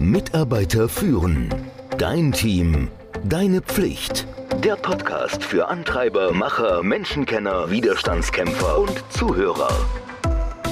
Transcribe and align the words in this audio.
Mitarbeiter 0.00 0.88
führen. 0.88 1.54
Dein 1.98 2.32
Team. 2.32 2.88
Deine 3.22 3.60
Pflicht. 3.60 4.26
Der 4.64 4.76
Podcast 4.76 5.44
für 5.44 5.68
Antreiber, 5.68 6.32
Macher, 6.32 6.82
Menschenkenner, 6.82 7.70
Widerstandskämpfer 7.70 8.78
und 8.78 9.04
Zuhörer. 9.10 9.68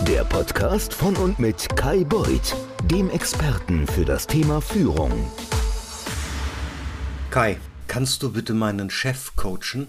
Der 0.06 0.24
Podcast 0.24 0.94
von 0.94 1.14
und 1.16 1.38
mit 1.38 1.76
Kai 1.76 2.04
Beuth, 2.04 2.56
dem 2.84 3.10
Experten 3.10 3.86
für 3.86 4.06
das 4.06 4.26
Thema 4.26 4.62
Führung. 4.62 5.30
Kai, 7.30 7.58
kannst 7.86 8.22
du 8.22 8.32
bitte 8.32 8.54
meinen 8.54 8.88
Chef 8.88 9.36
coachen? 9.36 9.88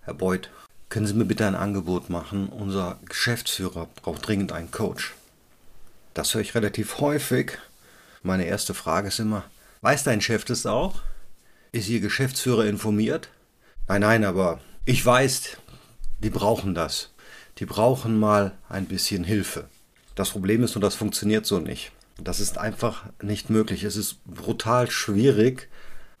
Herr 0.00 0.14
Beuth, 0.14 0.50
können 0.88 1.06
Sie 1.06 1.14
mir 1.14 1.24
bitte 1.24 1.46
ein 1.46 1.54
Angebot 1.54 2.10
machen? 2.10 2.48
Unser 2.48 2.98
Geschäftsführer 3.08 3.86
braucht 4.02 4.26
dringend 4.26 4.50
einen 4.50 4.72
Coach. 4.72 5.14
Das 6.14 6.34
höre 6.34 6.40
ich 6.40 6.56
relativ 6.56 6.98
häufig. 6.98 7.58
Meine 8.26 8.46
erste 8.46 8.74
Frage 8.74 9.06
ist 9.06 9.20
immer, 9.20 9.44
weiß 9.82 10.02
dein 10.02 10.20
Chef 10.20 10.44
das 10.44 10.66
auch? 10.66 11.00
Ist 11.70 11.88
Ihr 11.88 12.00
Geschäftsführer 12.00 12.64
informiert? 12.64 13.28
Nein, 13.86 14.00
nein, 14.00 14.24
aber 14.24 14.58
ich 14.84 15.06
weiß, 15.06 15.58
die 16.18 16.30
brauchen 16.30 16.74
das. 16.74 17.12
Die 17.58 17.66
brauchen 17.66 18.18
mal 18.18 18.50
ein 18.68 18.86
bisschen 18.86 19.22
Hilfe. 19.22 19.68
Das 20.16 20.30
Problem 20.30 20.64
ist 20.64 20.74
nur, 20.74 20.82
das 20.82 20.96
funktioniert 20.96 21.46
so 21.46 21.60
nicht. 21.60 21.92
Das 22.20 22.40
ist 22.40 22.58
einfach 22.58 23.04
nicht 23.22 23.48
möglich. 23.48 23.84
Es 23.84 23.94
ist 23.94 24.24
brutal 24.24 24.90
schwierig, 24.90 25.68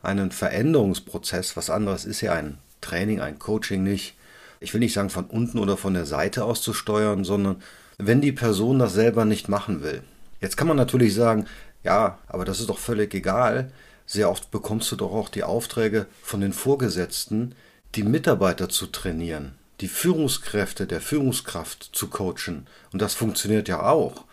einen 0.00 0.30
Veränderungsprozess, 0.30 1.56
was 1.56 1.70
anderes 1.70 2.04
ist 2.04 2.20
ja 2.20 2.34
ein 2.34 2.58
Training, 2.82 3.20
ein 3.20 3.40
Coaching 3.40 3.82
nicht, 3.82 4.14
ich 4.60 4.72
will 4.72 4.78
nicht 4.78 4.92
sagen 4.92 5.10
von 5.10 5.24
unten 5.24 5.58
oder 5.58 5.76
von 5.76 5.94
der 5.94 6.06
Seite 6.06 6.44
aus 6.44 6.62
zu 6.62 6.72
steuern, 6.72 7.24
sondern 7.24 7.60
wenn 7.98 8.20
die 8.20 8.30
Person 8.30 8.78
das 8.78 8.92
selber 8.92 9.24
nicht 9.24 9.48
machen 9.48 9.82
will. 9.82 10.04
Jetzt 10.40 10.56
kann 10.56 10.68
man 10.68 10.76
natürlich 10.76 11.14
sagen, 11.14 11.46
ja, 11.86 12.18
aber 12.26 12.44
das 12.44 12.58
ist 12.60 12.68
doch 12.68 12.78
völlig 12.78 13.14
egal. 13.14 13.72
Sehr 14.06 14.28
oft 14.28 14.50
bekommst 14.50 14.90
du 14.90 14.96
doch 14.96 15.12
auch 15.12 15.28
die 15.28 15.44
Aufträge 15.44 16.06
von 16.22 16.40
den 16.40 16.52
Vorgesetzten, 16.52 17.54
die 17.94 18.02
Mitarbeiter 18.02 18.68
zu 18.68 18.88
trainieren, 18.88 19.54
die 19.80 19.88
Führungskräfte 19.88 20.86
der 20.86 21.00
Führungskraft 21.00 21.90
zu 21.92 22.08
coachen. 22.08 22.66
Und 22.92 23.02
das 23.02 23.14
funktioniert 23.14 23.68
ja 23.68 23.82
auch. 23.84 24.24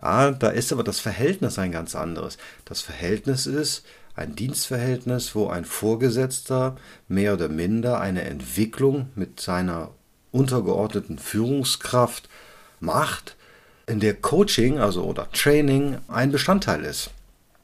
Ah, 0.00 0.30
da 0.30 0.48
ist 0.48 0.72
aber 0.72 0.82
das 0.82 1.00
Verhältnis 1.00 1.58
ein 1.58 1.72
ganz 1.72 1.94
anderes. 1.94 2.38
Das 2.64 2.80
Verhältnis 2.80 3.46
ist 3.46 3.84
ein 4.16 4.34
Dienstverhältnis, 4.34 5.34
wo 5.34 5.48
ein 5.48 5.64
Vorgesetzter 5.66 6.76
mehr 7.08 7.34
oder 7.34 7.48
minder 7.48 8.00
eine 8.00 8.22
Entwicklung 8.22 9.10
mit 9.14 9.40
seiner 9.40 9.90
untergeordneten 10.32 11.18
Führungskraft 11.18 12.28
macht, 12.80 13.36
in 13.86 14.00
der 14.00 14.14
Coaching, 14.14 14.78
also 14.78 15.04
oder 15.04 15.30
Training 15.32 15.98
ein 16.08 16.32
Bestandteil 16.32 16.84
ist. 16.84 17.10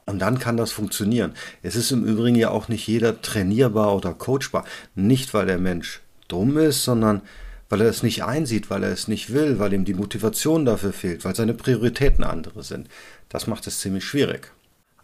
Und 0.06 0.18
dann 0.18 0.38
kann 0.38 0.56
das 0.56 0.72
funktionieren. 0.72 1.34
Es 1.62 1.77
ist 1.77 1.92
im 1.92 2.04
Übrigen 2.04 2.36
ja 2.36 2.50
auch 2.50 2.68
nicht 2.68 2.86
jeder 2.86 3.22
trainierbar 3.22 3.94
oder 3.94 4.12
coachbar. 4.12 4.64
Nicht, 4.94 5.32
weil 5.34 5.46
der 5.46 5.58
Mensch 5.58 6.00
dumm 6.28 6.58
ist, 6.58 6.84
sondern 6.84 7.22
weil 7.68 7.82
er 7.82 7.88
es 7.88 8.02
nicht 8.02 8.24
einsieht, 8.24 8.70
weil 8.70 8.82
er 8.82 8.90
es 8.90 9.06
nicht 9.06 9.32
will, 9.32 9.60
weil 9.60 9.72
ihm 9.72 9.84
die 9.84 9.94
Motivation 9.94 10.64
dafür 10.64 10.92
fehlt, 10.92 11.24
weil 11.24 11.36
seine 11.36 11.54
Prioritäten 11.54 12.24
andere 12.24 12.64
sind. 12.64 12.88
Das 13.28 13.46
macht 13.46 13.66
es 13.68 13.78
ziemlich 13.78 14.05
schwierig. 14.05 14.50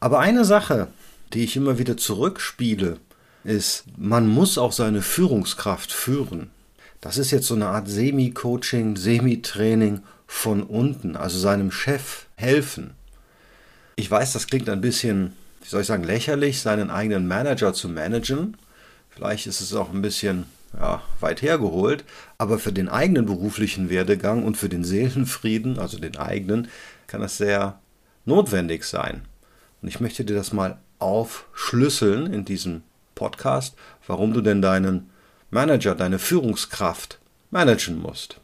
Aber 0.00 0.18
eine 0.18 0.44
Sache, 0.44 0.88
die 1.32 1.44
ich 1.44 1.56
immer 1.56 1.78
wieder 1.78 1.96
zurückspiele, 1.96 2.98
ist, 3.44 3.84
man 3.96 4.26
muss 4.26 4.58
auch 4.58 4.72
seine 4.72 5.02
Führungskraft 5.02 5.92
führen. 5.92 6.50
Das 7.00 7.18
ist 7.18 7.30
jetzt 7.30 7.46
so 7.46 7.54
eine 7.54 7.68
Art 7.68 7.88
Semi-Coaching, 7.88 8.96
Semi-Training 8.96 10.02
von 10.26 10.62
unten, 10.62 11.16
also 11.16 11.38
seinem 11.38 11.70
Chef 11.70 12.26
helfen. 12.34 12.94
Ich 13.96 14.10
weiß, 14.10 14.32
das 14.32 14.46
klingt 14.46 14.68
ein 14.68 14.80
bisschen, 14.80 15.32
wie 15.62 15.68
soll 15.68 15.80
ich 15.80 15.86
sagen, 15.86 16.04
lächerlich, 16.04 16.60
seinen 16.60 16.90
eigenen 16.90 17.26
Manager 17.26 17.72
zu 17.72 17.88
managen. 17.88 18.56
Vielleicht 19.10 19.46
ist 19.46 19.60
es 19.60 19.72
auch 19.74 19.92
ein 19.92 20.02
bisschen 20.02 20.46
ja, 20.78 21.02
weit 21.20 21.42
hergeholt, 21.42 22.04
aber 22.38 22.58
für 22.58 22.72
den 22.72 22.88
eigenen 22.88 23.26
beruflichen 23.26 23.88
Werdegang 23.88 24.44
und 24.44 24.56
für 24.56 24.68
den 24.68 24.84
Seelenfrieden, 24.84 25.78
also 25.78 25.98
den 25.98 26.16
eigenen, 26.16 26.68
kann 27.06 27.22
es 27.22 27.38
sehr 27.38 27.78
notwendig 28.24 28.84
sein. 28.84 29.22
Und 29.80 29.88
ich 29.88 30.00
möchte 30.00 30.24
dir 30.24 30.34
das 30.34 30.52
mal 30.52 30.78
aufschlüsseln 30.98 32.32
in 32.32 32.44
diesem 32.44 32.82
Podcast, 33.14 33.76
warum 34.06 34.34
du 34.34 34.40
denn 34.40 34.60
deinen 34.60 35.10
Manager, 35.50 35.94
deine 35.94 36.18
Führungskraft 36.18 37.18
managen 37.50 38.00
musst. 38.00 38.40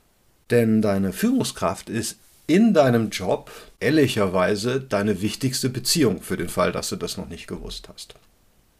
Denn 0.53 0.83
deine 0.83 1.15
Führungskraft 1.15 1.89
ist 1.89 2.19
in 2.47 2.75
deinem 2.75 3.09
Job 3.09 3.51
ehrlicherweise 3.81 4.81
deine 4.81 5.23
wichtigste 5.23 5.71
Beziehung 5.71 6.21
für 6.21 6.37
den 6.37 6.51
Fall, 6.51 6.73
dass 6.73 6.91
du 6.91 6.97
das 6.97 7.17
noch 7.17 7.29
nicht 7.29 7.47
gewusst 7.47 7.89
hast. 7.93 8.15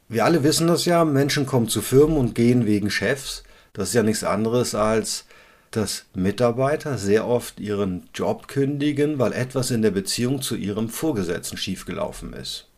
Wir 0.09 0.27
alle 0.27 0.45
wissen 0.45 0.67
das 0.67 0.85
ja, 0.85 1.07
Menschen 1.07 1.47
kommen 1.47 1.69
zu 1.69 1.81
Firmen 1.81 2.19
und 2.19 2.35
gehen 2.35 2.67
wegen 2.67 2.91
Chefs. 2.91 3.43
Das 3.73 3.89
ist 3.89 3.95
ja 3.95 4.03
nichts 4.03 4.23
anderes 4.23 4.75
als, 4.75 5.25
dass 5.71 6.05
Mitarbeiter 6.15 6.99
sehr 6.99 7.27
oft 7.27 7.59
ihren 7.59 8.07
Job 8.13 8.49
kündigen, 8.49 9.19
weil 9.19 9.33
etwas 9.33 9.71
in 9.71 9.81
der 9.81 9.93
Beziehung 9.93 10.43
zu 10.43 10.55
ihrem 10.55 10.91
Vorgesetzten 10.91 11.57
schiefgelaufen 11.57 12.35
ist. 12.35 12.69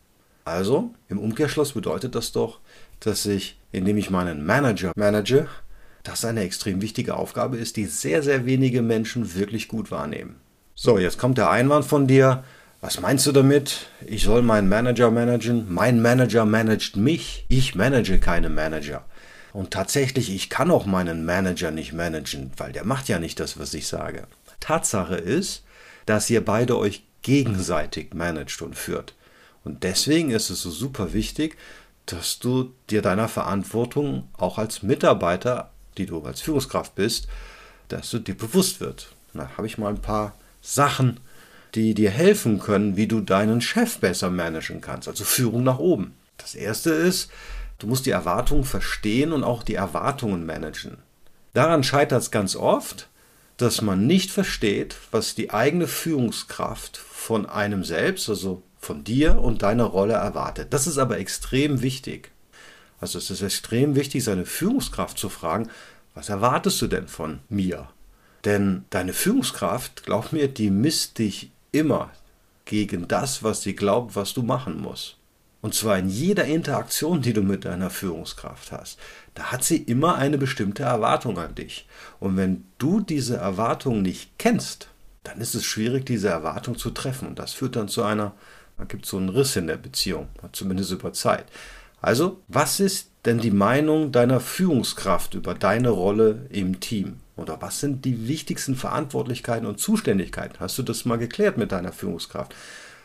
Also, 0.44 0.94
im 1.08 1.18
Umkehrschluss 1.18 1.72
bedeutet 1.72 2.14
das 2.14 2.30
doch, 2.30 2.60
dass 3.00 3.26
ich, 3.26 3.58
indem 3.72 3.96
ich 3.96 4.10
meinen 4.10 4.46
Manager 4.46 4.92
manage, 4.94 5.48
das 6.04 6.24
eine 6.24 6.42
extrem 6.42 6.80
wichtige 6.80 7.16
Aufgabe 7.16 7.56
ist, 7.56 7.76
die 7.76 7.86
sehr, 7.86 8.22
sehr 8.22 8.46
wenige 8.46 8.82
Menschen 8.82 9.34
wirklich 9.34 9.66
gut 9.66 9.90
wahrnehmen. 9.90 10.36
So, 10.76 10.98
jetzt 10.98 11.18
kommt 11.18 11.38
der 11.38 11.50
Einwand 11.50 11.84
von 11.84 12.06
dir. 12.06 12.44
Was 12.80 13.00
meinst 13.00 13.26
du 13.26 13.32
damit? 13.32 13.86
Ich 14.06 14.24
soll 14.24 14.42
meinen 14.42 14.68
Manager 14.68 15.10
managen? 15.10 15.72
Mein 15.72 16.02
Manager 16.02 16.44
managt 16.44 16.96
mich. 16.96 17.46
Ich 17.48 17.74
manage 17.74 18.20
keine 18.20 18.50
Manager. 18.50 19.04
Und 19.54 19.70
tatsächlich, 19.70 20.34
ich 20.34 20.50
kann 20.50 20.70
auch 20.70 20.84
meinen 20.84 21.24
Manager 21.24 21.70
nicht 21.70 21.92
managen, 21.92 22.50
weil 22.56 22.72
der 22.72 22.84
macht 22.84 23.08
ja 23.08 23.18
nicht 23.18 23.40
das, 23.40 23.58
was 23.58 23.72
ich 23.72 23.86
sage. 23.86 24.26
Tatsache 24.60 25.14
ist, 25.14 25.64
dass 26.06 26.28
ihr 26.28 26.44
beide 26.44 26.76
euch 26.76 27.04
gegenseitig 27.22 28.12
managt 28.14 28.60
und 28.62 28.76
führt. 28.76 29.14
Und 29.64 29.82
deswegen 29.82 30.30
ist 30.30 30.50
es 30.50 30.60
so 30.60 30.70
super 30.70 31.12
wichtig, 31.12 31.56
dass 32.06 32.38
du 32.38 32.74
dir 32.90 33.00
deiner 33.00 33.28
Verantwortung 33.28 34.28
auch 34.36 34.58
als 34.58 34.82
Mitarbeiter, 34.82 35.70
die 35.98 36.06
du 36.06 36.22
als 36.22 36.40
Führungskraft 36.40 36.94
bist, 36.94 37.28
dass 37.88 38.10
du 38.10 38.18
dir 38.18 38.36
bewusst 38.36 38.80
wird. 38.80 39.08
Da 39.32 39.50
habe 39.56 39.66
ich 39.66 39.78
mal 39.78 39.88
ein 39.88 40.00
paar 40.00 40.34
Sachen, 40.60 41.20
die 41.74 41.94
dir 41.94 42.10
helfen 42.10 42.60
können, 42.60 42.96
wie 42.96 43.06
du 43.06 43.20
deinen 43.20 43.60
Chef 43.60 43.98
besser 43.98 44.30
managen 44.30 44.80
kannst, 44.80 45.08
also 45.08 45.24
Führung 45.24 45.64
nach 45.64 45.78
oben. 45.78 46.14
Das 46.36 46.54
erste 46.54 46.90
ist, 46.90 47.30
du 47.78 47.86
musst 47.86 48.06
die 48.06 48.10
Erwartungen 48.10 48.64
verstehen 48.64 49.32
und 49.32 49.44
auch 49.44 49.62
die 49.62 49.74
Erwartungen 49.74 50.46
managen. 50.46 50.98
Daran 51.52 51.84
scheitert 51.84 52.22
es 52.22 52.30
ganz 52.30 52.56
oft, 52.56 53.08
dass 53.56 53.82
man 53.82 54.06
nicht 54.06 54.30
versteht, 54.30 54.96
was 55.10 55.34
die 55.34 55.50
eigene 55.50 55.86
Führungskraft 55.86 56.96
von 56.96 57.46
einem 57.46 57.84
selbst, 57.84 58.28
also 58.28 58.62
von 58.78 59.04
dir 59.04 59.38
und 59.38 59.62
deiner 59.62 59.84
Rolle 59.84 60.14
erwartet. 60.14 60.72
Das 60.72 60.86
ist 60.86 60.98
aber 60.98 61.18
extrem 61.18 61.80
wichtig. 61.82 62.30
Also 63.04 63.18
es 63.18 63.30
ist 63.30 63.42
extrem 63.42 63.96
wichtig, 63.96 64.24
seine 64.24 64.46
Führungskraft 64.46 65.18
zu 65.18 65.28
fragen, 65.28 65.68
was 66.14 66.30
erwartest 66.30 66.80
du 66.80 66.86
denn 66.86 67.06
von 67.06 67.40
mir? 67.50 67.90
Denn 68.46 68.86
deine 68.88 69.12
Führungskraft, 69.12 70.04
glaub 70.04 70.32
mir, 70.32 70.48
die 70.48 70.70
misst 70.70 71.18
dich 71.18 71.50
immer 71.70 72.12
gegen 72.64 73.06
das, 73.06 73.42
was 73.42 73.60
sie 73.60 73.76
glaubt, 73.76 74.16
was 74.16 74.32
du 74.32 74.42
machen 74.42 74.80
musst. 74.80 75.18
Und 75.60 75.74
zwar 75.74 75.98
in 75.98 76.08
jeder 76.08 76.46
Interaktion, 76.46 77.20
die 77.20 77.34
du 77.34 77.42
mit 77.42 77.66
deiner 77.66 77.90
Führungskraft 77.90 78.72
hast. 78.72 78.98
Da 79.34 79.52
hat 79.52 79.64
sie 79.64 79.76
immer 79.76 80.14
eine 80.14 80.38
bestimmte 80.38 80.84
Erwartung 80.84 81.38
an 81.38 81.54
dich. 81.54 81.86
Und 82.20 82.38
wenn 82.38 82.64
du 82.78 83.00
diese 83.02 83.36
Erwartung 83.36 84.00
nicht 84.00 84.30
kennst, 84.38 84.88
dann 85.24 85.42
ist 85.42 85.54
es 85.54 85.66
schwierig, 85.66 86.06
diese 86.06 86.28
Erwartung 86.28 86.78
zu 86.78 86.88
treffen. 86.88 87.28
Und 87.28 87.38
das 87.38 87.52
führt 87.52 87.76
dann 87.76 87.88
zu 87.88 88.02
einer 88.02 88.32
da 88.76 88.84
gibt 88.84 89.04
es 89.04 89.10
so 89.10 89.18
einen 89.18 89.28
Riss 89.28 89.56
in 89.56 89.66
der 89.66 89.76
Beziehung, 89.76 90.28
zumindest 90.52 90.90
über 90.90 91.12
Zeit. 91.12 91.46
Also, 92.04 92.42
was 92.48 92.80
ist 92.80 93.12
denn 93.24 93.38
die 93.38 93.50
Meinung 93.50 94.12
deiner 94.12 94.38
Führungskraft 94.38 95.32
über 95.32 95.54
deine 95.54 95.88
Rolle 95.88 96.44
im 96.50 96.78
Team? 96.78 97.20
Oder 97.34 97.62
was 97.62 97.80
sind 97.80 98.04
die 98.04 98.28
wichtigsten 98.28 98.74
Verantwortlichkeiten 98.76 99.66
und 99.66 99.80
Zuständigkeiten? 99.80 100.60
Hast 100.60 100.76
du 100.76 100.82
das 100.82 101.06
mal 101.06 101.16
geklärt 101.16 101.56
mit 101.56 101.72
deiner 101.72 101.92
Führungskraft? 101.92 102.54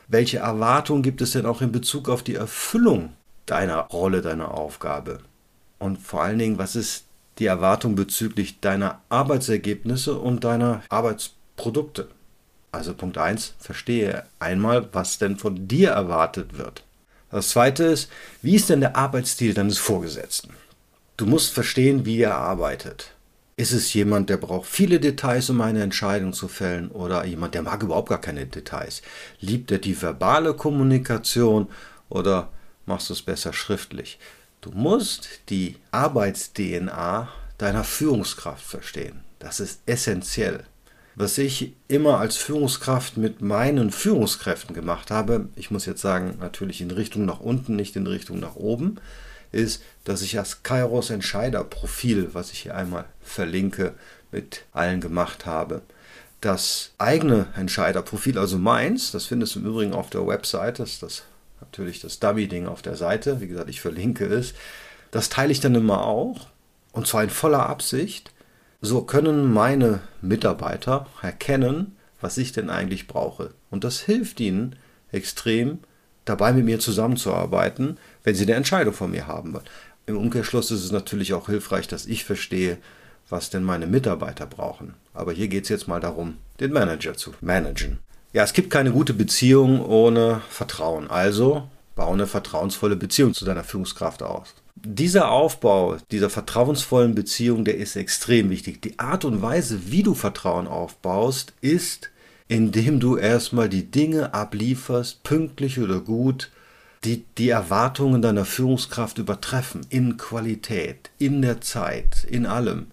Welche 0.10 0.40
Erwartungen 0.40 1.02
gibt 1.02 1.22
es 1.22 1.32
denn 1.32 1.46
auch 1.46 1.62
in 1.62 1.72
Bezug 1.72 2.10
auf 2.10 2.24
die 2.24 2.36
Erfüllung 2.36 3.14
deiner 3.46 3.84
Rolle, 3.84 4.22
deiner 4.22 4.54
Aufgabe? 4.54 5.20
Und 5.78 6.00
vor 6.00 6.24
allen 6.24 6.38
Dingen, 6.38 6.58
was 6.58 6.76
ist 6.76 7.06
die 7.38 7.46
Erwartung 7.46 7.96
bezüglich 7.96 8.60
deiner 8.60 9.00
Arbeitsergebnisse 9.08 10.20
und 10.20 10.44
deiner 10.44 10.82
Arbeitsprodukte? 10.90 12.10
Also 12.74 12.94
Punkt 12.94 13.18
1, 13.18 13.56
verstehe 13.60 14.26
einmal, 14.40 14.90
was 14.92 15.20
denn 15.20 15.38
von 15.38 15.70
dir 15.70 15.92
erwartet 15.92 16.58
wird. 16.58 16.84
Das 17.32 17.50
zweite 17.50 17.84
ist, 17.84 18.10
wie 18.42 18.56
ist 18.56 18.70
denn 18.70 18.82
der 18.82 18.96
Arbeitsstil 18.96 19.54
deines 19.54 19.78
Vorgesetzten? 19.78 20.54
Du 21.18 21.26
musst 21.26 21.54
verstehen, 21.54 22.06
wie 22.06 22.22
er 22.22 22.36
arbeitet. 22.36 23.12
Ist 23.56 23.74
es 23.74 23.94
jemand, 23.94 24.30
der 24.30 24.38
braucht 24.38 24.70
viele 24.70 25.02
Details, 25.02 25.50
um 25.50 25.60
eine 25.60 25.84
Entscheidung 25.84 26.32
zu 26.32 26.48
fällen? 26.48 26.90
Oder 26.92 27.26
jemand, 27.26 27.56
der 27.56 27.62
mag 27.62 27.84
überhaupt 27.84 28.08
gar 28.08 28.22
keine 28.22 28.46
Details? 28.46 29.02
Liebt 29.42 29.70
er 29.70 29.80
die 29.80 30.02
verbale 30.02 30.54
Kommunikation 30.54 31.68
oder 32.08 32.50
machst 32.86 33.10
du 33.10 33.14
es 33.14 33.22
besser 33.22 33.52
schriftlich? 33.52 34.18
Du 34.62 34.72
musst 34.72 35.28
die 35.50 35.76
Arbeits-DNA 35.92 37.30
deiner 37.58 37.84
Führungskraft 37.84 38.66
verstehen. 38.66 39.20
Das 39.40 39.60
ist 39.60 39.82
essentiell. 39.86 40.64
Was 41.20 41.38
ich 41.38 41.74
immer 41.90 42.18
als 42.20 42.38
Führungskraft 42.38 43.18
mit 43.18 43.42
meinen 43.42 43.92
Führungskräften 43.92 44.74
gemacht 44.74 45.12
habe, 45.12 45.50
ich 45.58 45.70
muss 45.70 45.86
jetzt 45.86 46.00
sagen, 46.00 46.38
natürlich 46.40 46.80
in 46.80 46.92
Richtung 46.92 47.26
nach 47.26 47.42
unten, 47.42 47.76
nicht 47.76 47.98
in 47.98 48.08
Richtung 48.08 48.40
nach 48.40 48.56
oben, 48.56 49.02
ist, 49.52 49.84
dass 50.06 50.22
ich 50.22 50.32
das 50.32 50.64
Kairos 50.64 51.10
Entscheider 51.10 51.66
Profil, 51.66 52.30
was 52.32 52.54
ich 52.54 52.60
hier 52.60 52.74
einmal 52.74 53.04
verlinke, 53.20 53.96
mit 54.32 54.64
allen 54.72 55.02
gemacht 55.02 55.46
habe. 55.46 55.82
Das 56.40 56.92
eigene 56.98 57.48
Entscheiderprofil, 57.54 58.38
also 58.38 58.58
meins, 58.58 59.12
das 59.12 59.26
findest 59.26 59.56
du 59.56 59.60
im 59.60 59.66
Übrigen 59.66 59.94
auf 59.94 60.10
der 60.10 60.26
Website, 60.26 60.80
das 60.80 60.92
ist 60.92 61.04
das, 61.04 61.24
natürlich 61.60 62.00
das 62.00 62.20
Dummy-Ding 62.20 62.66
auf 62.66 62.82
der 62.82 62.96
Seite, 62.96 63.42
wie 63.42 63.50
gesagt, 63.50 63.70
ich 63.70 63.82
verlinke 63.82 64.26
es, 64.26 64.54
das 65.12 65.28
teile 65.28 65.52
ich 65.52 65.60
dann 65.60 65.76
immer 65.76 66.06
auch 66.06 66.48
und 66.94 67.08
zwar 67.08 67.24
in 67.24 67.30
voller 67.30 67.68
Absicht. 67.68 68.32
So 68.82 69.02
können 69.02 69.52
meine 69.52 70.00
Mitarbeiter 70.22 71.08
erkennen, 71.22 71.98
was 72.22 72.38
ich 72.38 72.54
denn 72.54 72.70
eigentlich 72.70 73.08
brauche. 73.08 73.52
Und 73.70 73.84
das 73.84 74.00
hilft 74.00 74.40
ihnen 74.40 74.78
extrem, 75.12 75.80
dabei 76.24 76.54
mit 76.54 76.64
mir 76.64 76.80
zusammenzuarbeiten, 76.80 77.98
wenn 78.24 78.36
sie 78.36 78.44
eine 78.44 78.54
Entscheidung 78.54 78.94
von 78.94 79.12
mir 79.12 79.28
haben 79.28 79.54
wollen. 79.54 79.66
Im 80.06 80.18
Umkehrschluss 80.18 80.72
ist 80.72 80.84
es 80.84 80.92
natürlich 80.92 81.34
auch 81.34 81.48
hilfreich, 81.48 81.88
dass 81.88 82.06
ich 82.06 82.24
verstehe, 82.24 82.78
was 83.30 83.50
denn 83.50 83.64
meine 83.64 83.86
Mitarbeiter 83.86 84.46
brauchen. 84.46 84.94
Aber 85.14 85.34
hier 85.34 85.50
geht 85.50 85.64
es 85.64 85.70
jetzt 85.70 85.88
mal 85.88 86.00
darum, 86.00 86.38
den 86.60 86.72
Manager 86.72 87.16
zu 87.16 87.34
managen. 87.42 88.00
Ja, 88.32 88.44
es 88.44 88.54
gibt 88.54 88.70
keine 88.70 88.92
gute 88.92 89.14
Beziehung 89.14 89.86
ohne 89.86 90.42
Vertrauen. 90.50 91.10
Also 91.10 91.68
baue 91.96 92.14
eine 92.14 92.28
vertrauensvolle 92.28 92.96
Beziehung 92.96 93.34
zu 93.34 93.44
deiner 93.44 93.64
Führungskraft 93.64 94.24
aus. 94.24 94.54
Dieser 94.76 95.32
Aufbau 95.32 95.98
dieser 96.12 96.30
vertrauensvollen 96.30 97.16
Beziehung, 97.16 97.66
der 97.66 97.78
ist 97.78 97.96
extrem 97.96 98.50
wichtig. 98.50 98.82
Die 98.82 98.98
Art 98.98 99.26
und 99.26 99.42
Weise, 99.42 99.92
wie 99.92 100.04
du 100.04 100.14
Vertrauen 100.14 100.68
aufbaust, 100.68 101.54
ist, 101.62 102.10
indem 102.48 103.00
du 103.00 103.18
erstmal 103.18 103.70
die 103.70 103.92
Dinge 103.92 104.34
ablieferst, 104.34 105.24
pünktlich 105.24 105.80
oder 105.80 106.00
gut, 106.00 106.50
die 107.04 107.24
die 107.38 107.50
Erwartungen 107.50 108.22
deiner 108.22 108.46
Führungskraft 108.46 109.18
übertreffen, 109.18 109.82
in 109.90 110.18
Qualität, 110.18 111.12
in 111.18 111.42
der 111.42 111.62
Zeit, 111.62 112.26
in 112.30 112.46
allem. 112.46 112.88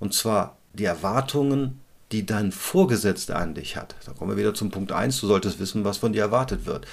Und 0.00 0.14
zwar 0.14 0.56
die 0.74 0.84
Erwartungen, 0.84 1.80
die 2.12 2.26
dein 2.26 2.52
Vorgesetzter 2.52 3.36
an 3.36 3.54
dich 3.54 3.76
hat. 3.76 3.94
Da 4.04 4.12
kommen 4.12 4.30
wir 4.30 4.36
wieder 4.36 4.54
zum 4.54 4.70
Punkt 4.70 4.92
1, 4.92 5.20
du 5.20 5.26
solltest 5.26 5.58
wissen, 5.60 5.84
was 5.84 5.98
von 5.98 6.12
dir 6.12 6.22
erwartet 6.22 6.66
wird. 6.66 6.86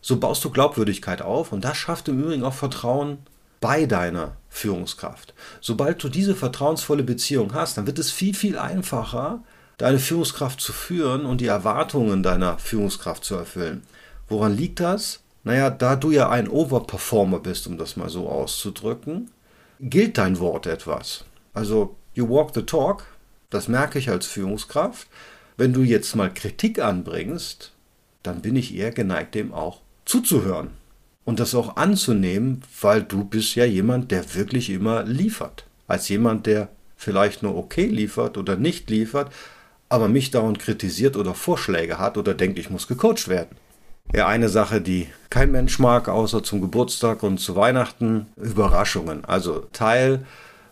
So 0.00 0.18
baust 0.18 0.44
du 0.44 0.50
Glaubwürdigkeit 0.50 1.22
auf 1.22 1.52
und 1.52 1.64
das 1.64 1.76
schafft 1.76 2.08
im 2.08 2.20
Übrigen 2.20 2.44
auch 2.44 2.54
Vertrauen 2.54 3.18
bei 3.64 3.86
deiner 3.86 4.36
Führungskraft. 4.50 5.32
Sobald 5.62 6.04
du 6.04 6.10
diese 6.10 6.34
vertrauensvolle 6.34 7.02
Beziehung 7.02 7.54
hast, 7.54 7.78
dann 7.78 7.86
wird 7.86 7.98
es 7.98 8.10
viel, 8.10 8.34
viel 8.34 8.58
einfacher, 8.58 9.42
deine 9.78 9.98
Führungskraft 9.98 10.60
zu 10.60 10.74
führen 10.74 11.24
und 11.24 11.40
die 11.40 11.46
Erwartungen 11.46 12.22
deiner 12.22 12.58
Führungskraft 12.58 13.24
zu 13.24 13.36
erfüllen. 13.36 13.80
Woran 14.28 14.54
liegt 14.54 14.80
das? 14.80 15.20
Naja, 15.44 15.70
da 15.70 15.96
du 15.96 16.10
ja 16.10 16.28
ein 16.28 16.46
Overperformer 16.46 17.38
bist, 17.38 17.66
um 17.66 17.78
das 17.78 17.96
mal 17.96 18.10
so 18.10 18.28
auszudrücken, 18.28 19.30
gilt 19.80 20.18
dein 20.18 20.40
Wort 20.40 20.66
etwas. 20.66 21.24
Also, 21.54 21.96
you 22.12 22.28
walk 22.28 22.50
the 22.54 22.64
talk, 22.64 23.04
das 23.48 23.66
merke 23.66 23.98
ich 23.98 24.10
als 24.10 24.26
Führungskraft. 24.26 25.08
Wenn 25.56 25.72
du 25.72 25.80
jetzt 25.80 26.14
mal 26.16 26.28
Kritik 26.34 26.80
anbringst, 26.80 27.72
dann 28.22 28.42
bin 28.42 28.56
ich 28.56 28.74
eher 28.74 28.90
geneigt, 28.90 29.34
dem 29.34 29.54
auch 29.54 29.80
zuzuhören 30.04 30.83
und 31.24 31.40
das 31.40 31.54
auch 31.54 31.76
anzunehmen, 31.76 32.62
weil 32.80 33.02
du 33.02 33.24
bist 33.24 33.54
ja 33.54 33.64
jemand, 33.64 34.10
der 34.10 34.34
wirklich 34.34 34.70
immer 34.70 35.04
liefert. 35.04 35.66
Als 35.86 36.08
jemand, 36.08 36.46
der 36.46 36.68
vielleicht 36.96 37.42
nur 37.42 37.56
okay 37.56 37.86
liefert 37.86 38.38
oder 38.38 38.56
nicht 38.56 38.90
liefert, 38.90 39.32
aber 39.88 40.08
mich 40.08 40.30
dauernd 40.30 40.58
kritisiert 40.58 41.16
oder 41.16 41.34
Vorschläge 41.34 41.98
hat 41.98 42.16
oder 42.16 42.34
denkt, 42.34 42.58
ich 42.58 42.70
muss 42.70 42.88
gecoacht 42.88 43.28
werden. 43.28 43.56
Ja, 44.12 44.26
eine 44.26 44.48
Sache, 44.48 44.80
die 44.80 45.08
kein 45.30 45.50
Mensch 45.50 45.78
mag, 45.78 46.08
außer 46.08 46.42
zum 46.42 46.60
Geburtstag 46.60 47.22
und 47.22 47.38
zu 47.38 47.56
Weihnachten, 47.56 48.26
Überraschungen. 48.36 49.24
Also 49.24 49.66
Teil 49.72 50.24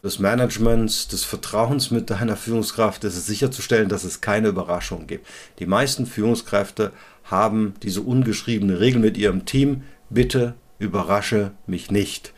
des 0.02 0.18
Managements, 0.18 1.08
des 1.08 1.24
Vertrauens 1.24 1.90
mit 1.90 2.10
deiner 2.10 2.36
Führungskraft 2.36 3.04
ist 3.04 3.16
es 3.16 3.26
sicherzustellen, 3.26 3.88
dass 3.88 4.04
es 4.04 4.20
keine 4.20 4.48
Überraschungen 4.48 5.06
gibt. 5.06 5.26
Die 5.60 5.66
meisten 5.66 6.06
Führungskräfte 6.06 6.92
haben 7.24 7.74
diese 7.82 8.02
ungeschriebene 8.02 8.80
Regel 8.80 9.00
mit 9.00 9.16
ihrem 9.16 9.44
Team, 9.44 9.82
bitte 10.12 10.54
überrasche 10.78 11.52
mich 11.66 11.90
nicht. 11.90 12.32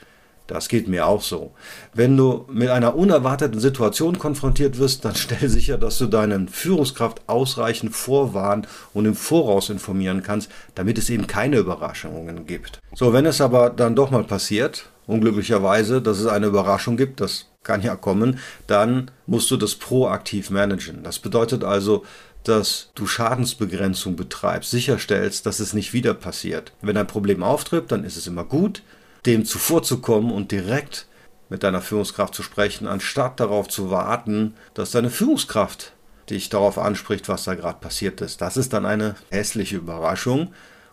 Das 0.47 0.69
geht 0.69 0.89
mir 0.89 1.07
auch 1.07 1.23
so. 1.23 1.53
Wenn 1.95 2.17
du 2.19 2.45
mit 2.53 2.69
einer 2.69 2.97
unerwarteten 2.97 3.61
Situation 3.61 4.19
konfrontiert 4.19 4.79
wirst, 4.79 5.05
dann 5.05 5.15
stell 5.15 5.49
sicher, 5.49 5.79
dass 5.79 5.97
du 5.97 6.07
deinen 6.07 6.49
Führungskraft 6.49 7.23
ausreichend 7.29 7.95
vorwarnen 7.95 8.67
und 8.93 9.07
im 9.07 9.15
Voraus 9.15 9.71
informieren 9.71 10.23
kannst, 10.23 10.51
damit 10.75 10.99
es 10.99 11.09
eben 11.09 11.27
keine 11.27 11.57
Überraschungen 11.57 12.47
gibt. 12.47 12.79
So, 12.95 13.15
wenn 13.15 13.25
es 13.25 13.41
aber 13.41 13.71
dann 13.71 13.97
doch 13.97 14.11
mal 14.11 14.25
passiert, 14.25 14.91
unglücklicherweise, 15.07 16.03
dass 16.03 16.21
es 16.21 16.27
eine 16.27 16.47
Überraschung 16.47 16.99
gibt, 16.99 17.23
das 17.23 17.47
kann 17.63 17.81
ja 17.81 17.97
kommen, 17.97 18.39
dann 18.67 19.11
musst 19.27 19.51
du 19.51 19.57
das 19.57 19.75
proaktiv 19.75 20.51
managen. 20.51 21.03
Das 21.03 21.19
bedeutet 21.19 21.65
also, 21.65 22.05
dass 22.45 22.91
du 22.95 23.07
Schadensbegrenzung 23.07 24.17
betreibst, 24.17 24.71
sicherstellst, 24.71 25.47
dass 25.47 25.61
es 25.61 25.73
nicht 25.73 25.93
wieder 25.93 26.15
passiert. 26.15 26.73
Wenn 26.83 26.97
ein 26.97 27.07
Problem 27.07 27.43
auftritt, 27.43 27.91
dann 27.91 28.05
ist 28.05 28.17
es 28.17 28.27
immer 28.27 28.45
gut, 28.45 28.83
dem 29.27 29.45
zuvorzukommen 29.45 30.31
und 30.31 30.53
direkt 30.53 31.07
mit 31.49 31.63
deiner 31.63 31.81
Führungskraft 31.81 32.35
zu 32.35 32.43
sprechen, 32.43 32.87
anstatt 32.87 33.41
darauf 33.41 33.69
zu 33.69 33.91
warten, 33.91 34.55
dass 34.75 34.91
deine 34.91 35.11
Führungskraft 35.11 35.93
dich 36.31 36.49
darauf 36.49 36.79
anspricht, 36.79 37.29
was 37.29 37.45
da 37.45 37.55
gerade 37.55 37.79
passiert 37.81 38.21
ist. 38.21 38.41
Das 38.41 38.57
ist 38.57 38.73
dann 38.73 38.87
eine 38.87 39.15
hässliche 39.31 39.77
Überraschung 39.77 40.53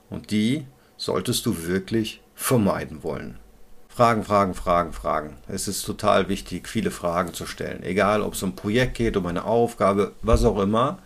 und 0.10 0.32
die 0.32 0.66
solltest 0.98 1.46
du 1.46 1.66
wirklich 1.68 2.22
vermeiden 2.36 3.04
wollen. 3.04 3.38
Fragen, 3.88 4.24
Fragen, 4.24 4.54
Fragen, 4.54 4.94
Fragen. 4.94 5.38
Es 5.48 5.68
ist 5.68 5.84
total 5.84 6.30
wichtig, 6.30 6.70
viele 6.70 6.92
Fragen 6.92 7.34
zu 7.34 7.46
stellen. 7.46 7.84
Egal, 7.84 8.22
ob 8.22 8.34
es 8.34 8.44
um 8.44 8.52
ein 8.52 8.56
Projekt 8.56 8.96
geht, 8.96 9.18
um 9.18 9.26
eine 9.26 9.44
Aufgabe, 9.44 10.14
was 10.22 10.46
auch 10.46 10.60
immer. 10.60 11.00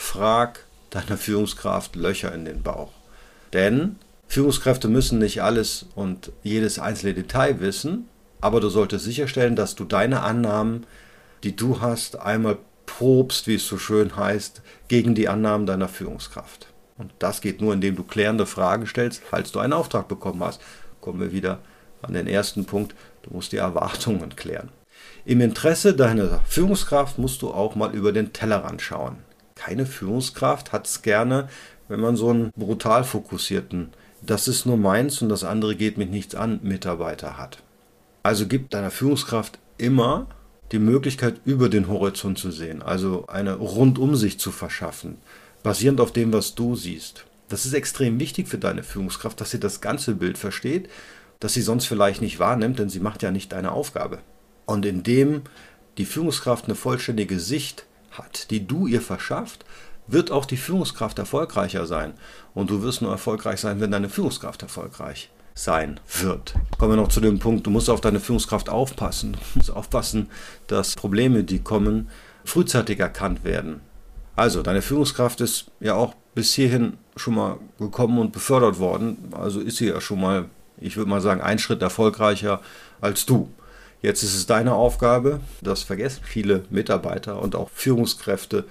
Frag 0.00 0.64
deiner 0.88 1.16
Führungskraft 1.16 1.94
Löcher 1.94 2.34
in 2.34 2.44
den 2.44 2.62
Bauch. 2.62 2.90
Denn 3.52 3.96
Führungskräfte 4.26 4.88
müssen 4.88 5.18
nicht 5.18 5.42
alles 5.42 5.86
und 5.94 6.32
jedes 6.42 6.80
einzelne 6.80 7.14
Detail 7.14 7.60
wissen, 7.60 8.08
aber 8.40 8.60
du 8.60 8.70
solltest 8.70 9.04
sicherstellen, 9.04 9.54
dass 9.54 9.76
du 9.76 9.84
deine 9.84 10.22
Annahmen, 10.22 10.86
die 11.44 11.54
du 11.54 11.80
hast, 11.80 12.18
einmal 12.18 12.58
probst, 12.86 13.46
wie 13.46 13.54
es 13.54 13.68
so 13.68 13.78
schön 13.78 14.16
heißt, 14.16 14.62
gegen 14.88 15.14
die 15.14 15.28
Annahmen 15.28 15.66
deiner 15.66 15.88
Führungskraft. 15.88 16.68
Und 16.96 17.12
das 17.20 17.40
geht 17.40 17.60
nur, 17.60 17.72
indem 17.72 17.94
du 17.94 18.02
klärende 18.02 18.46
Fragen 18.46 18.86
stellst, 18.86 19.22
falls 19.22 19.52
du 19.52 19.60
einen 19.60 19.74
Auftrag 19.74 20.08
bekommen 20.08 20.42
hast. 20.42 20.60
Kommen 21.00 21.20
wir 21.20 21.30
wieder 21.30 21.60
an 22.02 22.14
den 22.14 22.26
ersten 22.26 22.64
Punkt, 22.64 22.96
du 23.22 23.34
musst 23.34 23.52
die 23.52 23.58
Erwartungen 23.58 24.34
klären. 24.34 24.70
Im 25.24 25.40
Interesse 25.40 25.94
deiner 25.94 26.40
Führungskraft 26.46 27.18
musst 27.18 27.42
du 27.42 27.50
auch 27.50 27.76
mal 27.76 27.94
über 27.94 28.12
den 28.12 28.32
Tellerrand 28.32 28.82
schauen. 28.82 29.18
Keine 29.60 29.86
Führungskraft 29.86 30.72
hat 30.72 30.86
es 30.86 31.02
gerne, 31.02 31.48
wenn 31.88 32.00
man 32.00 32.16
so 32.16 32.30
einen 32.30 32.50
brutal 32.56 33.04
fokussierten 33.04 33.90
das 34.22 34.48
ist 34.48 34.66
nur 34.66 34.76
meins 34.76 35.22
und 35.22 35.28
das 35.28 35.44
andere 35.44 35.76
geht 35.76 35.98
mich 35.98 36.10
nichts 36.10 36.34
an, 36.34 36.60
Mitarbeiter 36.62 37.38
hat. 37.38 37.62
Also 38.22 38.46
gib 38.46 38.70
deiner 38.70 38.90
Führungskraft 38.90 39.58
immer 39.78 40.26
die 40.72 40.78
Möglichkeit, 40.78 41.40
über 41.44 41.68
den 41.68 41.88
Horizont 41.88 42.38
zu 42.38 42.50
sehen, 42.50 42.82
also 42.82 43.26
eine 43.26 43.54
Rundumsicht 43.54 44.40
zu 44.40 44.52
verschaffen, 44.52 45.16
basierend 45.62 46.00
auf 46.00 46.12
dem, 46.12 46.32
was 46.32 46.54
du 46.54 46.76
siehst. 46.76 47.24
Das 47.48 47.66
ist 47.66 47.72
extrem 47.72 48.20
wichtig 48.20 48.46
für 48.46 48.58
deine 48.58 48.82
Führungskraft, 48.82 49.40
dass 49.40 49.50
sie 49.50 49.58
das 49.58 49.80
ganze 49.80 50.14
Bild 50.14 50.38
versteht, 50.38 50.88
das 51.40 51.54
sie 51.54 51.62
sonst 51.62 51.86
vielleicht 51.86 52.20
nicht 52.20 52.38
wahrnimmt, 52.38 52.78
denn 52.78 52.90
sie 52.90 53.00
macht 53.00 53.22
ja 53.22 53.30
nicht 53.30 53.52
deine 53.52 53.72
Aufgabe. 53.72 54.18
Und 54.66 54.86
indem 54.86 55.42
die 55.98 56.04
Führungskraft 56.04 56.66
eine 56.66 56.76
vollständige 56.76 57.40
Sicht 57.40 57.86
hat, 58.10 58.50
die 58.50 58.66
du 58.66 58.86
ihr 58.86 59.00
verschafft, 59.00 59.64
wird 60.06 60.30
auch 60.30 60.44
die 60.44 60.56
Führungskraft 60.56 61.18
erfolgreicher 61.18 61.86
sein. 61.86 62.14
Und 62.54 62.70
du 62.70 62.82
wirst 62.82 63.02
nur 63.02 63.12
erfolgreich 63.12 63.60
sein, 63.60 63.80
wenn 63.80 63.90
deine 63.90 64.08
Führungskraft 64.08 64.62
erfolgreich 64.62 65.30
sein 65.54 66.00
wird. 66.20 66.54
Kommen 66.78 66.92
wir 66.92 66.96
noch 66.96 67.08
zu 67.08 67.20
dem 67.20 67.38
Punkt, 67.38 67.66
du 67.66 67.70
musst 67.70 67.90
auf 67.90 68.00
deine 68.00 68.20
Führungskraft 68.20 68.68
aufpassen. 68.68 69.32
Du 69.32 69.58
musst 69.58 69.70
aufpassen, 69.70 70.28
dass 70.66 70.96
Probleme, 70.96 71.44
die 71.44 71.60
kommen, 71.60 72.08
frühzeitig 72.44 72.98
erkannt 72.98 73.44
werden. 73.44 73.80
Also, 74.36 74.62
deine 74.62 74.82
Führungskraft 74.82 75.40
ist 75.40 75.70
ja 75.80 75.94
auch 75.94 76.14
bis 76.34 76.54
hierhin 76.54 76.96
schon 77.16 77.34
mal 77.34 77.58
gekommen 77.78 78.18
und 78.18 78.32
befördert 78.32 78.78
worden. 78.78 79.32
Also 79.32 79.60
ist 79.60 79.76
sie 79.76 79.88
ja 79.88 80.00
schon 80.00 80.20
mal, 80.20 80.46
ich 80.78 80.96
würde 80.96 81.10
mal 81.10 81.20
sagen, 81.20 81.40
einen 81.40 81.58
Schritt 81.58 81.82
erfolgreicher 81.82 82.60
als 83.00 83.26
du. 83.26 83.50
Jetzt 84.02 84.22
ist 84.22 84.34
es 84.34 84.46
deine 84.46 84.74
Aufgabe, 84.74 85.40
das 85.60 85.82
vergessen 85.82 86.22
viele 86.24 86.64
Mitarbeiter 86.70 87.42
und 87.42 87.54
auch 87.54 87.68
Führungskräfte, 87.74 88.64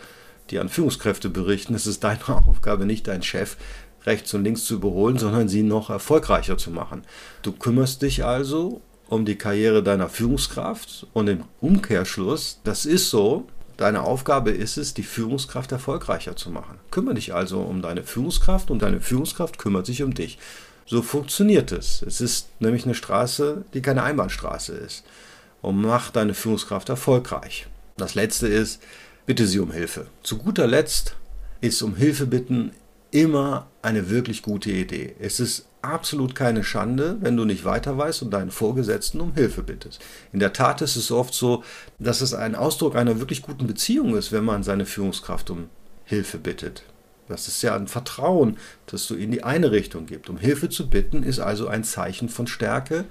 die 0.49 0.59
an 0.59 0.69
Führungskräfte 0.69 1.29
berichten. 1.29 1.75
Es 1.75 1.85
ist 1.85 2.03
deine 2.03 2.19
Aufgabe, 2.47 2.85
nicht 2.85 3.07
dein 3.07 3.21
Chef 3.21 3.57
rechts 4.05 4.33
und 4.33 4.43
links 4.43 4.65
zu 4.65 4.75
überholen, 4.75 5.17
sondern 5.17 5.49
sie 5.49 5.61
noch 5.61 5.89
erfolgreicher 5.89 6.57
zu 6.57 6.71
machen. 6.71 7.03
Du 7.41 7.51
kümmerst 7.51 8.01
dich 8.01 8.25
also 8.25 8.81
um 9.07 9.25
die 9.25 9.35
Karriere 9.35 9.83
deiner 9.83 10.09
Führungskraft 10.09 11.07
und 11.13 11.27
im 11.27 11.43
Umkehrschluss, 11.61 12.61
das 12.63 12.85
ist 12.85 13.09
so, 13.09 13.47
deine 13.77 14.03
Aufgabe 14.03 14.51
ist 14.51 14.77
es, 14.77 14.93
die 14.93 15.03
Führungskraft 15.03 15.71
erfolgreicher 15.71 16.35
zu 16.35 16.49
machen. 16.49 16.79
Kümmere 16.91 17.15
dich 17.15 17.33
also 17.33 17.59
um 17.59 17.81
deine 17.81 18.03
Führungskraft 18.03 18.71
und 18.71 18.81
deine 18.81 19.01
Führungskraft 19.01 19.57
kümmert 19.57 19.85
sich 19.85 20.03
um 20.03 20.13
dich. 20.13 20.37
So 20.89 21.03
funktioniert 21.03 21.71
es. 21.71 22.01
Es 22.01 22.19
ist 22.19 22.47
nämlich 22.59 22.85
eine 22.85 22.95
Straße, 22.95 23.63
die 23.75 23.81
keine 23.83 24.01
Einbahnstraße 24.01 24.73
ist. 24.73 25.03
Und 25.61 25.79
mach 25.79 26.09
deine 26.09 26.33
Führungskraft 26.33 26.89
erfolgreich. 26.89 27.67
Das 27.95 28.15
letzte 28.15 28.47
ist, 28.47 28.81
bitte 29.27 29.45
sie 29.45 29.59
um 29.59 29.71
Hilfe. 29.71 30.07
Zu 30.23 30.39
guter 30.39 30.65
Letzt 30.65 31.15
ist 31.61 31.83
um 31.83 31.95
Hilfe 31.95 32.25
bitten 32.25 32.71
immer 33.11 33.67
eine 33.83 34.09
wirklich 34.09 34.41
gute 34.41 34.71
Idee. 34.71 35.15
Es 35.19 35.39
ist 35.39 35.67
absolut 35.83 36.33
keine 36.33 36.63
Schande, 36.63 37.17
wenn 37.21 37.37
du 37.37 37.45
nicht 37.45 37.65
weiter 37.65 37.95
weißt 37.95 38.23
und 38.23 38.31
deinen 38.31 38.49
Vorgesetzten 38.49 39.21
um 39.21 39.35
Hilfe 39.35 39.61
bittest. 39.61 40.01
In 40.33 40.39
der 40.39 40.53
Tat 40.53 40.81
ist 40.81 40.95
es 40.95 41.11
oft 41.11 41.35
so, 41.35 41.63
dass 41.99 42.21
es 42.21 42.33
ein 42.33 42.55
Ausdruck 42.55 42.95
einer 42.95 43.19
wirklich 43.19 43.43
guten 43.43 43.67
Beziehung 43.67 44.15
ist, 44.15 44.31
wenn 44.31 44.43
man 44.43 44.63
seine 44.63 44.87
Führungskraft 44.87 45.51
um 45.51 45.69
Hilfe 46.05 46.39
bittet. 46.39 46.81
Das 47.29 47.47
ist 47.47 47.61
ja 47.61 47.75
ein 47.75 47.87
Vertrauen, 47.87 48.57
das 48.87 49.07
du 49.07 49.15
in 49.15 49.31
die 49.31 49.43
eine 49.43 49.71
Richtung 49.71 50.07
gibst. 50.07 50.29
Um 50.29 50.37
Hilfe 50.37 50.67
zu 50.67 50.89
bitten 50.89 51.23
ist 51.23 51.39
also 51.39 51.67
ein 51.67 51.83
Zeichen 51.83 52.27
von 52.27 52.47
Stärke, 52.47 53.05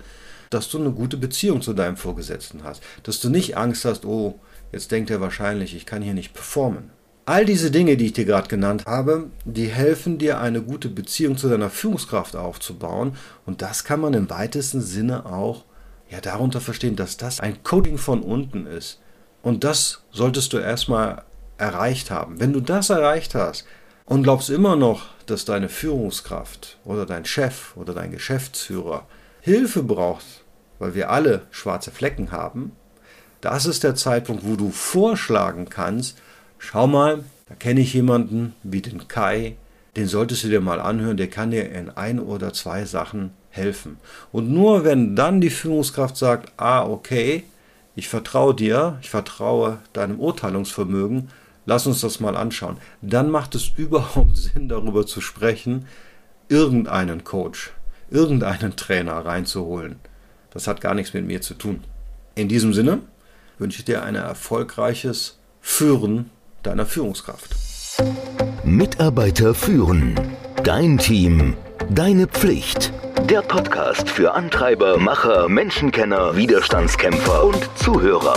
dass 0.51 0.69
du 0.69 0.79
eine 0.79 0.91
gute 0.91 1.17
Beziehung 1.17 1.63
zu 1.63 1.73
deinem 1.73 1.97
Vorgesetzten 1.97 2.65
hast. 2.65 2.83
Dass 3.05 3.21
du 3.21 3.31
nicht 3.31 3.57
Angst 3.57 3.85
hast, 3.85 4.05
oh, 4.05 4.41
jetzt 4.73 4.91
denkt 4.91 5.11
er 5.11 5.21
wahrscheinlich, 5.21 5.75
ich 5.75 5.87
kann 5.87 6.03
hier 6.03 6.15
nicht 6.15 6.35
performen. 6.35 6.91
All 7.27 7.45
diese 7.45 7.71
Dinge, 7.71 7.97
die 7.97 8.07
ich 8.07 8.15
dir 8.15 8.25
gerade 8.25 8.49
genannt 8.49 8.87
habe, 8.87 9.31
die 9.45 9.67
helfen 9.67 10.19
dir, 10.19 10.41
eine 10.41 10.63
gute 10.63 10.89
Beziehung 10.89 11.37
zu 11.37 11.49
deiner 11.49 11.71
Führungskraft 11.71 12.35
aufzubauen. 12.35 13.17
Und 13.47 13.63
das 13.63 13.85
kann 13.85 14.01
man 14.01 14.15
im 14.15 14.31
weitesten 14.31 14.81
Sinne 14.81 15.27
auch 15.27 15.65
ja, 16.11 16.21
darunter 16.21 16.61
verstehen, 16.61 16.97
dass 16.97 17.19
das 17.19 17.39
ein 17.39 17.63
Coding 17.63 17.99
von 17.99 18.23
unten 18.23 18.67
ist. 18.67 18.99
Und 19.43 19.63
das 19.63 20.03
solltest 20.11 20.55
du 20.55 20.59
erstmal 20.59 21.23
erreicht 21.59 22.11
haben. 22.11 22.41
Wenn 22.41 22.53
du 22.53 22.61
das 22.61 22.89
erreicht 22.91 23.35
hast 23.35 23.67
und 24.09 24.23
glaubst 24.23 24.49
immer 24.49 24.75
noch, 24.75 25.07
dass 25.27 25.45
deine 25.45 25.69
Führungskraft 25.69 26.79
oder 26.85 27.05
dein 27.05 27.27
Chef 27.27 27.77
oder 27.77 27.93
dein 27.93 28.11
Geschäftsführer 28.11 29.07
Hilfe 29.43 29.83
braucht, 29.83 30.25
weil 30.79 30.95
wir 30.95 31.11
alle 31.11 31.43
schwarze 31.51 31.91
Flecken 31.91 32.33
haben, 32.33 32.73
das 33.43 33.67
ist 33.67 33.85
der 33.85 33.95
Zeitpunkt, 33.95 34.45
wo 34.47 34.57
du 34.57 34.71
vorschlagen 34.71 35.69
kannst, 35.69 36.19
schau 36.59 36.87
mal, 36.87 37.23
da 37.49 37.55
kenne 37.55 37.81
ich 37.81 37.93
jemanden 37.93 38.55
wie 38.63 38.81
den 38.81 39.09
Kai, 39.09 39.57
den 39.95 40.07
solltest 40.07 40.45
du 40.45 40.49
dir 40.49 40.61
mal 40.61 40.81
anhören, 40.81 41.19
der 41.19 41.29
kann 41.29 41.51
dir 41.51 41.71
in 41.71 41.91
ein 41.91 42.19
oder 42.19 42.53
zwei 42.55 42.87
Sachen 42.87 43.33
helfen. 43.51 43.99
Und 44.33 44.51
nur 44.51 44.85
wenn 44.85 45.17
dann 45.17 45.41
die 45.41 45.51
Führungskraft 45.51 46.17
sagt, 46.17 46.53
ah, 46.57 46.83
okay, 46.85 47.45
ich 47.95 48.09
vertraue 48.09 48.55
dir, 48.55 48.99
ich 49.03 49.11
vertraue 49.11 49.79
deinem 49.93 50.19
Urteilungsvermögen, 50.19 51.29
lass 51.69 51.87
uns 51.87 52.01
das 52.01 52.19
mal 52.19 52.37
anschauen, 52.37 52.79
dann 53.03 53.31
macht 53.31 53.55
es 53.55 53.69
überhaupt 53.77 54.37
Sinn, 54.37 54.69
darüber 54.69 55.07
zu 55.07 55.21
sprechen, 55.21 55.87
irgendeinen 56.49 57.25
Coach, 57.25 57.73
irgendeinen 58.11 58.75
Trainer 58.75 59.25
reinzuholen. 59.25 59.97
Das 60.51 60.67
hat 60.67 60.81
gar 60.81 60.95
nichts 60.95 61.13
mit 61.13 61.27
mir 61.27 61.43
zu 61.43 61.55
tun. 61.55 61.85
In 62.35 62.49
diesem 62.49 62.73
Sinne 62.73 63.01
wünsche 63.59 63.81
ich 63.81 63.85
dir 63.85 64.03
ein 64.03 64.15
erfolgreiches 64.15 65.39
Führen 65.61 66.31
deiner 66.63 66.87
Führungskraft. 66.87 67.55
Mitarbeiter 68.65 69.55
führen. 69.55 70.19
Dein 70.65 70.97
Team. 70.97 71.55
Deine 71.91 72.27
Pflicht. 72.27 72.93
Der 73.29 73.43
Podcast 73.43 74.09
für 74.09 74.33
Antreiber, 74.33 74.97
Macher, 74.99 75.49
Menschenkenner, 75.49 76.35
Widerstandskämpfer 76.37 77.45
und 77.45 77.69
Zuhörer. 77.77 78.37